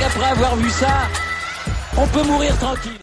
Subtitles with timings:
[0.00, 1.08] avoir vu ça,
[1.98, 2.98] on peut mourir tranquille.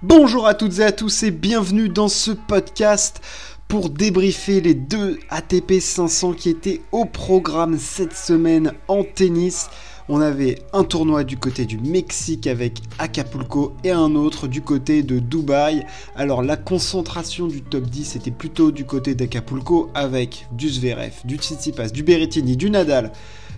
[0.00, 3.20] Bonjour à toutes et à tous et bienvenue dans ce podcast
[3.66, 9.70] pour débriefer les deux ATP 500 qui étaient au programme cette semaine en tennis.
[10.08, 15.02] On avait un tournoi du côté du Mexique avec Acapulco et un autre du côté
[15.02, 15.84] de Dubaï.
[16.14, 21.36] Alors la concentration du top 10 était plutôt du côté d'Acapulco avec du Zverev, du
[21.36, 23.10] Tsitsipas, du Berrettini, du Nadal,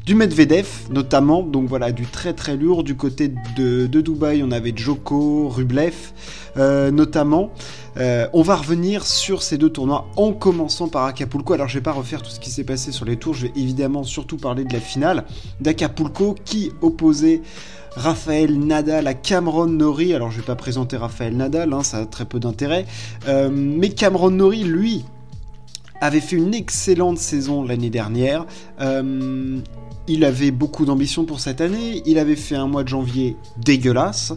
[0.05, 2.83] du Medvedev notamment, donc voilà, du très très lourd.
[2.83, 5.95] Du côté de, Dubaï, on avait Joko, Rublev
[6.57, 7.51] euh, notamment.
[7.97, 11.53] Euh, on va revenir sur ces deux tournois en commençant par Acapulco.
[11.53, 13.53] Alors je vais pas refaire tout ce qui s'est passé sur les tours, je vais
[13.55, 15.25] évidemment surtout parler de la finale
[15.61, 17.43] d'Acapulco qui opposait
[17.95, 20.15] Raphaël Nadal à Cameron Nori.
[20.15, 22.87] Alors je vais pas présenter Raphaël Nadal, hein, ça a très peu d'intérêt.
[23.29, 25.05] Euh, mais Cameron Nori, lui,
[26.01, 28.47] avait fait une excellente saison l'année dernière.
[30.09, 32.03] Il avait beaucoup d'ambition pour cette année.
[32.07, 34.33] Il avait fait un mois de janvier dégueulasse.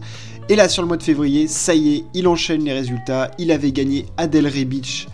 [0.47, 3.31] Et là, sur le mois de février, ça y est, il enchaîne les résultats.
[3.39, 5.07] Il avait gagné Adelray Beach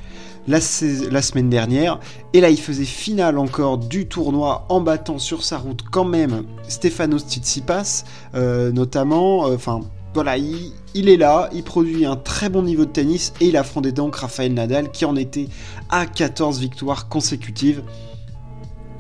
[0.48, 2.00] la, semaine dernière.
[2.34, 6.44] Et là, il faisait finale encore du tournoi en battant sur sa route quand même
[6.68, 8.04] Stefanos Tsitsipas,
[8.36, 9.48] euh, notamment.
[9.48, 9.82] Euh, enfin,
[10.14, 13.94] voilà, il, est là, il produit un très bon niveau de tennis et il affrontait
[13.94, 15.48] donc Rafael Nadal qui en était
[15.90, 17.84] à 14 victoires consécutives.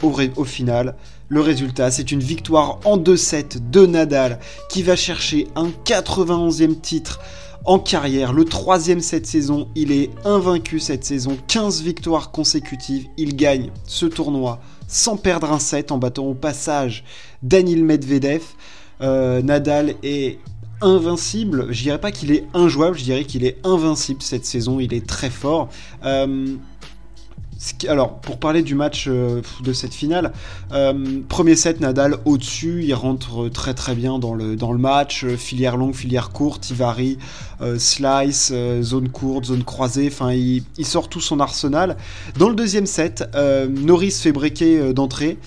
[0.04, 0.96] Au final,
[1.32, 4.38] le résultat, c'est une victoire en 2-7 de Nadal
[4.68, 7.22] qui va chercher un 91e titre
[7.64, 9.70] en carrière, le troisième cette saison.
[9.74, 13.06] Il est invaincu cette saison, 15 victoires consécutives.
[13.16, 17.06] Il gagne ce tournoi sans perdre un set en battant au passage
[17.44, 18.44] Daniel Medvedev.
[19.00, 20.38] Euh, Nadal est
[20.82, 21.68] invincible.
[21.70, 24.82] Je dirais pas qu'il est injouable, je dirais qu'il est invincible cette saison.
[24.82, 25.70] Il est très fort.
[26.04, 26.58] Euh,
[27.88, 30.34] alors, pour parler du match euh, de cette finale,
[30.72, 35.78] euh, premier set, Nadal au-dessus, il rentre très très bien dans le, match, euh, filière
[35.78, 37.18] longue, filière courte, il varie,
[37.78, 38.52] slice,
[38.82, 41.98] zone courte, zone croisée, enfin il, il, sort tout son arsenal.
[42.38, 43.24] Dans le deuxième set,
[43.70, 45.38] Norris fait breaker d'entrée,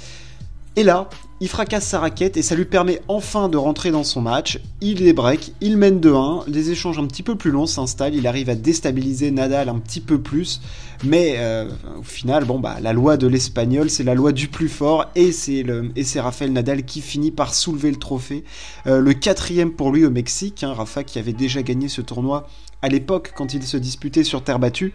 [0.76, 1.08] et là,
[1.40, 4.60] il fracasse sa raquette et ça lui permet enfin de rentrer dans son match.
[4.80, 8.26] Il les break, il mène 2-1, les échanges un petit peu plus longs s'installent, il
[8.26, 10.60] arrive à déstabiliser Nadal un petit peu plus,
[11.04, 11.68] mais euh,
[11.98, 15.32] au final, bon bah la loi de l'espagnol, c'est la loi du plus fort et
[15.32, 18.44] c'est le et c'est Rafael Nadal qui finit par soulever le trophée,
[18.86, 22.48] euh, le quatrième pour lui au Mexique, hein, Rafa qui avait déjà gagné ce tournoi
[22.80, 24.94] à l'époque quand il se disputait sur terre battue.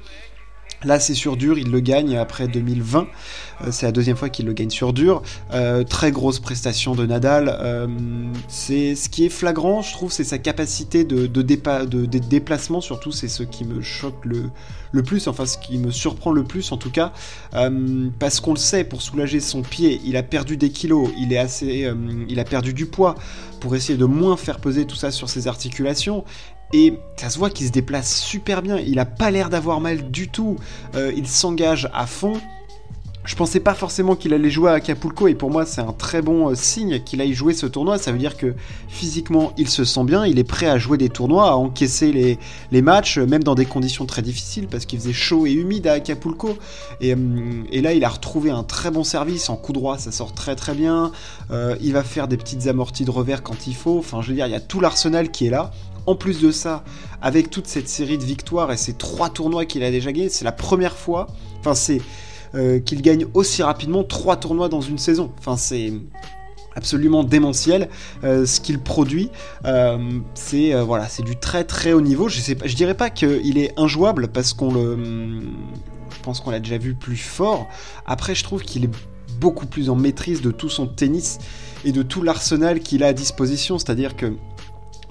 [0.86, 3.08] Là, c'est sur dur, il le gagne après 2020.
[3.62, 5.22] Euh, c'est la deuxième fois qu'il le gagne sur dur.
[5.54, 7.54] Euh, très grosse prestation de Nadal.
[7.60, 7.88] Euh,
[8.48, 12.80] c'est ce qui est flagrant, je trouve, c'est sa capacité de, de, déplacement.
[12.80, 14.50] Surtout, c'est ce qui me choque le,
[14.94, 17.12] le, plus, enfin ce qui me surprend le plus en tout cas,
[18.20, 21.38] parce qu'on le sait, pour soulager son pied, il a perdu des kilos, il est
[21.38, 21.92] assez,
[22.28, 23.16] il a perdu du poids
[23.60, 26.24] pour essayer de moins faire peser tout ça sur ses articulations.
[26.74, 30.12] Et ça se voit qu'il se déplace super bien, il a pas l'air d'avoir mal
[30.12, 30.58] du tout,
[30.96, 32.40] euh, il s'engage à fond.
[33.26, 36.22] Je pensais pas forcément qu'il allait jouer à Acapulco et pour moi c'est un très
[36.22, 37.98] bon euh, signe qu'il aille jouer ce tournoi.
[37.98, 38.56] Ça veut dire que
[38.88, 42.40] physiquement il se sent bien, il est prêt à jouer des tournois, à encaisser les,
[42.72, 45.94] les matchs, même dans des conditions très difficiles parce qu'il faisait chaud et humide à
[45.94, 46.58] Acapulco.
[47.02, 47.14] Et,
[47.72, 50.56] et, là il a retrouvé un très bon service en coup droit, ça sort très
[50.56, 51.12] très bien.
[51.52, 54.00] Euh, il va faire des petites amorties de revers quand il faut.
[54.00, 55.72] Enfin je veux dire, il y a tout l'arsenal qui est là.
[56.10, 56.84] En plus de ça,
[57.22, 60.44] avec toute cette série de victoires et ces trois tournois qu'il a déjà gagnés, c'est
[60.44, 61.28] la première fois,
[61.60, 62.02] enfin c'est
[62.56, 65.32] euh, qu'il gagne aussi rapidement trois tournois dans une saison.
[65.38, 65.94] Enfin c'est
[66.76, 67.90] absolument démentiel
[68.24, 69.30] euh, ce qu'il produit.
[69.66, 72.28] Euh, c'est voilà c'est du très très haut niveau.
[72.28, 74.98] Je sais pas je dirais pas qu'il est injouable parce qu'on le
[76.10, 77.68] je pense qu'on l'a déjà vu plus fort.
[78.08, 78.92] Après je trouve qu'il est
[79.40, 81.38] beaucoup plus en maîtrise de tout son tennis
[81.86, 83.78] et de tout l'arsenal qu'il a à disposition.
[83.78, 84.34] C'est à dire que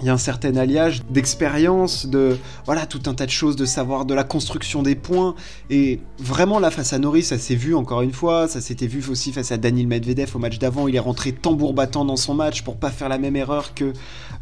[0.01, 3.65] il y a un certain alliage d'expérience, de voilà tout un tas de choses, de
[3.65, 5.35] savoir de la construction des points.
[5.69, 9.03] Et vraiment là face à Norris, ça s'est vu encore une fois, ça s'était vu
[9.09, 10.87] aussi face à Daniel Medvedev au match d'avant.
[10.87, 13.93] Il est rentré tambour battant dans son match pour pas faire la même erreur que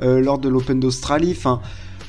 [0.02, 1.36] euh, lors de l'Open d'Australie.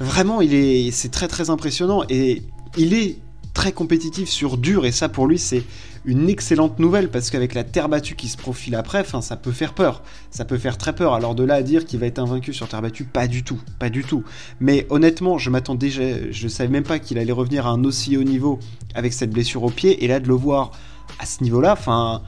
[0.01, 2.43] Vraiment, il est, c'est très très impressionnant et
[2.77, 3.19] il est
[3.59, 5.65] très compétitif sur dur et ça pour lui c'est
[6.05, 9.75] une excellente nouvelle parce qu'avec la terre battue qui se profile après, ça peut faire
[9.75, 11.13] peur, ça peut faire très peur.
[11.13, 13.61] Alors de là à dire qu'il va être invaincu sur terre battue, pas du tout,
[13.81, 14.23] pas du tout.
[14.61, 18.17] Mais honnêtement, je m'attendais, je, je savais même pas qu'il allait revenir à un aussi
[18.17, 18.61] haut niveau
[18.95, 20.71] avec cette blessure au pied et là de le voir
[21.19, 22.23] à ce niveau-là, enfin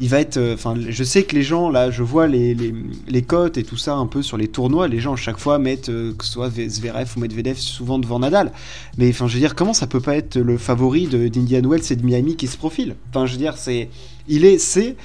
[0.00, 0.36] il va être.
[0.36, 3.76] Euh, enfin, je sais que les gens, là, je vois les, les, cotes et tout
[3.76, 4.88] ça un peu sur les tournois.
[4.88, 8.18] Les gens, à chaque fois, mettent euh, que ce soit Zverev ou Medvedev souvent devant
[8.18, 8.52] Nadal.
[8.98, 11.96] Mais enfin, je veux dire, comment ça peut pas être le favori d'Indian Wells et
[11.96, 12.96] de Miami qui se profile?
[13.10, 13.88] Enfin, je veux dire, c'est.
[14.26, 14.58] Il est.
[14.58, 14.96] C'est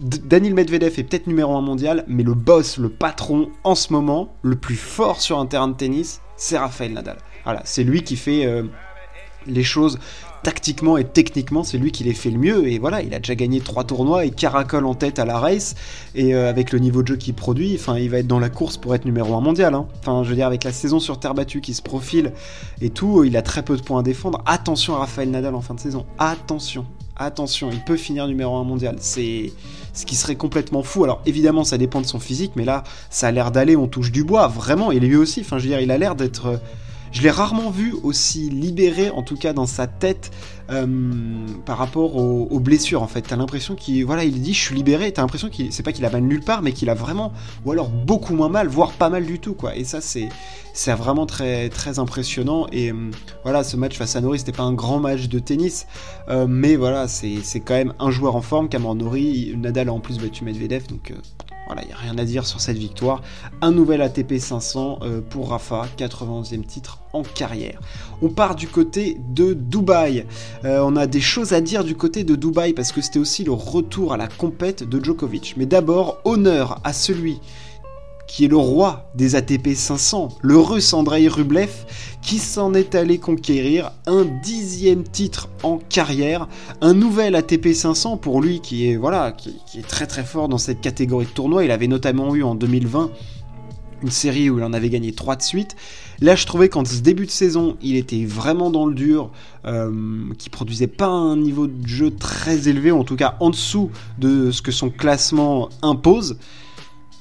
[0.00, 4.34] Daniel Medvedev est peut-être numéro 1 mondial, mais le boss, le patron en ce moment,
[4.42, 7.18] le plus fort sur un terrain de tennis, c'est Rafael Nadal.
[7.44, 8.64] Voilà, c'est lui qui fait euh,
[9.46, 9.98] les choses
[10.42, 12.68] tactiquement et techniquement, c'est lui qui les fait le mieux.
[12.68, 15.74] Et voilà, il a déjà gagné trois tournois et caracole en tête à la race.
[16.14, 18.50] Et euh, avec le niveau de jeu qu'il produit, enfin, il va être dans la
[18.50, 19.74] course pour être numéro 1 mondial.
[19.74, 19.86] Hein.
[20.00, 22.32] Enfin, je veux dire, avec la saison sur terre battue qui se profile
[22.80, 24.42] et tout, il a très peu de points à défendre.
[24.46, 26.06] Attention à Rafael Nadal en fin de saison.
[26.18, 26.86] Attention.
[27.16, 28.96] Attention, il peut finir numéro 1 mondial.
[28.98, 29.52] C'est
[29.92, 31.04] ce qui serait complètement fou.
[31.04, 34.10] Alors évidemment, ça dépend de son physique, mais là, ça a l'air d'aller, on touche
[34.10, 34.90] du bois, vraiment.
[34.90, 36.58] Et lui aussi, enfin, je veux dire, il a l'air d'être
[37.12, 40.30] je l'ai rarement vu aussi libéré, en tout cas dans sa tête,
[40.70, 40.86] euh,
[41.66, 43.02] par rapport aux, blessures.
[43.02, 45.12] En fait, t'as l'impression qu'il, voilà, il dit, je suis libéré.
[45.12, 47.32] T'as l'impression qu'il, c'est pas qu'il a mal nulle part, mais qu'il a vraiment,
[47.66, 49.76] ou alors beaucoup moins mal, voire pas mal du tout, quoi.
[49.76, 50.30] Et ça, c'est,
[50.72, 52.66] c'est vraiment très, très impressionnant.
[52.72, 53.10] Et euh,
[53.42, 55.86] voilà, ce match face à Nori, c'était pas un grand match de tennis,
[56.30, 58.70] euh, mais voilà, c'est, quand même un joueur en forme.
[58.70, 61.12] Cameron Nori, Nadal a en plus battu Medvedev, donc
[61.66, 63.22] voilà, il n'y a rien à dire sur cette victoire.
[63.60, 67.80] Un nouvel ATP 500 euh, pour Rafa, 91e titre en carrière.
[68.20, 70.26] On part du côté de Dubaï.
[70.64, 73.44] Euh, on a des choses à dire du côté de Dubaï parce que c'était aussi
[73.44, 75.54] le retour à la compète de Djokovic.
[75.56, 77.40] Mais d'abord, honneur à celui
[78.26, 81.70] qui est le roi des ATP 500, le russe Andrei Rublev,
[82.22, 86.48] qui s'en est allé conquérir un dixième titre en carrière,
[86.80, 90.58] un nouvel ATP 500 pour lui qui est voilà, qui, est très très fort dans
[90.58, 91.64] cette catégorie de tournoi.
[91.64, 93.10] Il avait notamment eu en 2020
[94.02, 95.76] une série où il en avait gagné 3 de suite.
[96.20, 99.30] Là, je trouvais qu'en ce début de saison, il était vraiment dans le dur,
[99.64, 103.90] euh, qui produisait pas un niveau de jeu très élevé, en tout cas en dessous
[104.18, 106.36] de ce que son classement impose.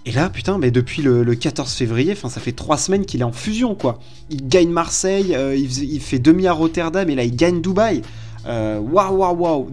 [0.06, 3.31] Et là, putain, mais depuis le, 14 février, ça fait trois semaines qu'il est en
[3.31, 4.00] fusion, quoi.
[4.31, 8.01] Il gagne Marseille, euh, il, fait demi à Rotterdam, et là, il gagne Dubaï.
[8.47, 9.67] Euh, waouh, waouh, waouh.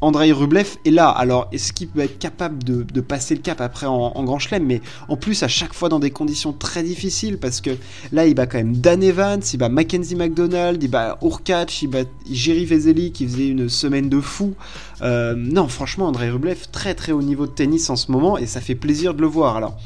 [0.00, 1.08] Andrei Rublev est là.
[1.08, 4.64] Alors, est-ce qu'il peut être capable de, passer le cap après en, Grand Chelem?
[4.64, 7.70] Mais en plus, à chaque fois dans des conditions très difficiles, parce que
[8.12, 11.88] là, il bat quand même Dan Evans, il bat Mackenzie McDonald, il bat Urkac, il
[11.88, 14.54] bat Jerry Vezeli qui faisait une semaine de fou.
[15.02, 18.46] Euh, non, franchement, Andrei Rublev, très très haut niveau de tennis en ce moment, et
[18.46, 19.56] ça fait plaisir de le voir.
[19.56, 19.76] Alors,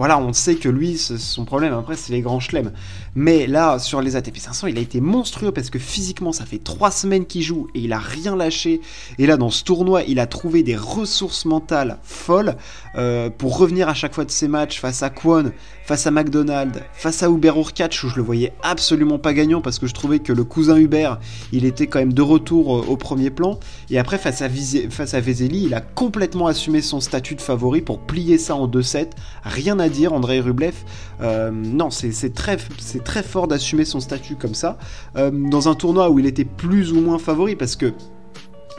[0.00, 2.72] voilà, on sait que lui, son problème après, c'est les grands chelems.
[3.14, 6.56] Mais là, sur les ATP 500, il a été monstrueux parce que physiquement, ça fait
[6.56, 8.80] trois semaines qu'il joue et il a rien lâché.
[9.18, 12.56] Et là, dans ce tournoi, il a trouvé des ressources mentales folles
[12.94, 15.52] euh, pour revenir à chaque fois de ses matchs face à Kwon,
[15.84, 19.78] face à McDonald, face à Uber Urkach, où je le voyais absolument pas gagnant parce
[19.78, 21.14] que je trouvais que le cousin Uber,
[21.52, 23.60] il était quand même de retour euh, au premier plan.
[23.90, 24.48] Et après, face à,
[24.88, 28.66] face à Vezeli, il a complètement assumé son statut de favori pour plier ça en
[28.66, 29.10] 2-7.
[29.44, 30.74] Rien à dire, André Rublev.
[31.20, 32.56] Euh, non, c'est très,
[33.04, 34.78] très fort d'assumer son statut comme ça.
[35.16, 37.92] Euh, dans un tournoi où il était plus ou moins favori, parce que,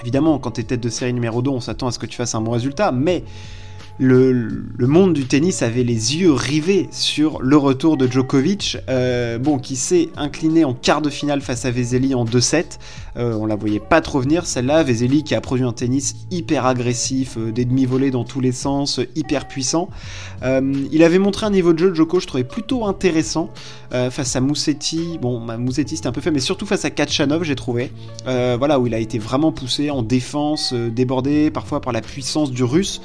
[0.01, 2.15] évidemment, quand tu es tête de série numéro 2, on s'attend à ce que tu
[2.15, 3.23] fasses un bon résultat, mais
[3.99, 9.59] le, monde du tennis avait les yeux rivés sur le retour de Djokovic, euh, bon,
[9.59, 12.79] qui s'est incliné en quart de finale face à Vezeli en 2-7.
[13.17, 14.83] Euh, on la voyait pas trop venir celle-là.
[14.83, 18.99] Vezeli qui a produit un tennis hyper agressif, euh, des demi-volées dans tous les sens,
[19.15, 19.89] hyper puissant.
[20.43, 23.49] il avait montré un niveau de jeu de Djoko, je trouvais plutôt intéressant
[23.91, 25.19] face à Moussetti.
[25.21, 27.91] Bon, bah, Moussetti c'était un peu fait, mais surtout face à Kachanov, j'ai trouvé.
[28.25, 32.63] voilà, où il a été vraiment poussé en défense, débordé parfois par la puissance du
[32.63, 33.01] russe.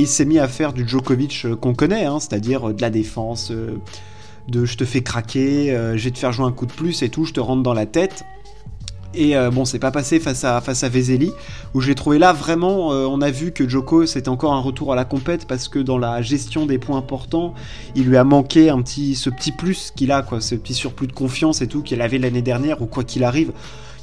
[0.00, 2.90] Il s'est mis à faire du Djokovic euh, qu'on connaît, hein, c'est-à-dire euh, de la
[2.90, 3.76] défense, euh,
[4.48, 7.08] de je te fais craquer, je vais te faire jouer un coup de plus et
[7.08, 8.24] tout, je te rentre dans la tête.
[9.14, 11.30] Et bon, c'est pas passé face à, face à Vezeli,
[11.74, 14.96] où j'ai trouvé là vraiment, on a vu que Joko c'était encore un retour à
[14.96, 17.54] la compète parce que dans la gestion des points importants,
[17.94, 18.72] il lui a manqué
[19.14, 22.18] ce petit plus qu'il a, quoi, ce petit surplus de confiance et tout qu'il avait
[22.18, 23.52] l'année dernière, ou quoi qu'il arrive,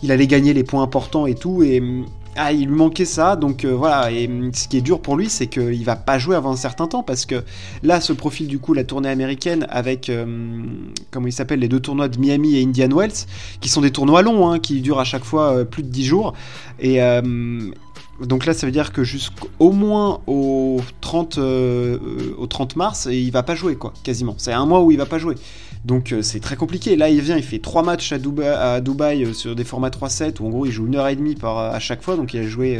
[0.03, 1.81] il allait gagner les points importants et tout, et
[2.37, 4.11] ah, il lui manquait ça, donc euh, voilà.
[4.11, 6.57] Et mm, ce qui est dur pour lui, c'est qu'il va pas jouer avant un
[6.57, 7.43] certain temps parce que
[7.83, 10.63] là, ce profil du coup, la tournée américaine avec, euh,
[11.11, 13.25] comment il s'appelle, les deux tournois de Miami et Indian Wells,
[13.59, 16.05] qui sont des tournois longs, hein, qui durent à chaque fois euh, plus de 10
[16.05, 16.33] jours.
[16.79, 16.99] Et
[18.21, 23.43] donc là, ça veut dire que jusqu'au moins au 30, au 30 mars, il va
[23.43, 24.35] pas jouer, quoi, quasiment.
[24.37, 25.35] C'est un mois où il va pas jouer.
[25.87, 26.95] Donc euh, c'est très compliqué.
[26.97, 30.47] Là, il vient, il fait 3 matchs à Dubaï, euh, sur des formats 3-7 où
[30.47, 32.17] en gros il joue une heure et demie par, à chaque fois.
[32.17, 32.77] Donc il a joué,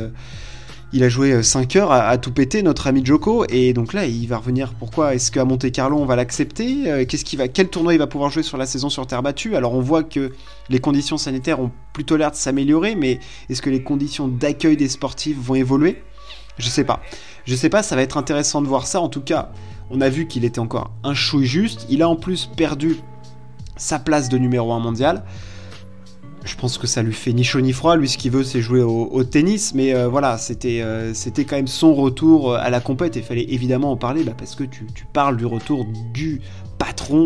[0.94, 3.46] il a joué 5 heures à, tout péter, notre ami Joko.
[3.50, 4.74] Et donc là, il va revenir.
[4.74, 6.90] Pourquoi Est-ce qu'à Monte Carlo on va l'accepter?
[6.90, 9.24] Euh, Qu'est-ce qui va, Quel tournoi il va pouvoir jouer sur la saison sur terre
[9.24, 9.56] battue?
[9.56, 10.34] Alors on voit que
[10.70, 14.90] les conditions sanitaires ont plutôt l'air de s'améliorer, mais est-ce que les conditions d'accueil des
[14.90, 16.02] sportifs vont évoluer?
[16.58, 17.02] Je sais pas.
[17.46, 19.00] Je sais pas, ça va être intéressant de voir ça.
[19.00, 19.52] En tout cas,
[19.90, 21.86] on a vu qu'il était encore un chouille juste.
[21.90, 22.98] Il a en plus perdu
[23.76, 25.24] sa place de numéro 1 mondial.
[26.44, 27.96] je pense que ça lui fait ni chaud ni froid.
[27.96, 29.74] Lui, ce qu'il veut, c'est jouer au, tennis.
[29.74, 33.16] Mais euh, voilà, c'était euh, c'était quand même son retour à la compète.
[33.16, 36.42] Il fallait évidemment en parler bah, parce que tu, parles du retour du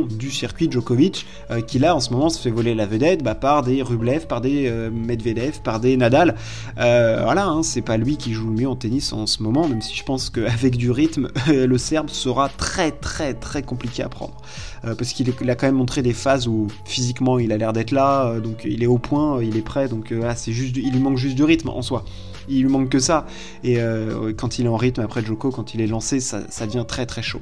[0.10, 3.36] du circuit Djokovic, euh, qui là en ce moment se fait voler la vedette bah,
[3.36, 6.36] par des Rublev, par des Medvedev, par des Nadal.
[6.76, 9.82] voilà, hein, c'est pas lui qui joue le mieux en tennis en ce moment, même
[9.82, 14.36] si je pense qu'avec du rythme, le Serbe sera très très très compliqué à prendre.
[14.84, 18.40] parce qu'il a quand même montré des phases où physiquement il a l'air d'être là,
[18.40, 21.18] donc il est au point, il est prêt, donc euh, c'est juste, il lui manque
[21.18, 22.04] juste du rythme en soi.
[22.48, 23.26] Il lui manque que ça.
[23.64, 26.86] Et euh, quand il est en rythme après Joko, quand il est lancé, ça, devient
[26.88, 27.42] très très chaud.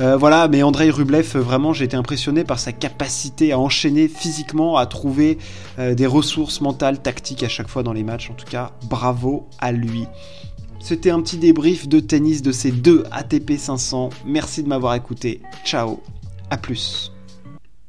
[0.00, 4.76] Euh, voilà, mais Andrei Rublev, vraiment, j'ai été impressionné par sa capacité à enchaîner physiquement,
[4.76, 5.38] à trouver
[5.78, 8.30] des ressources mentales, tactiques à chaque fois dans les matchs.
[8.30, 10.06] En tout cas, bravo à lui.
[10.82, 14.10] C'était un petit débrief de tennis de ces deux ATP 500.
[14.26, 15.40] Merci de m'avoir écouté.
[15.64, 16.00] Ciao,
[16.50, 17.11] à plus.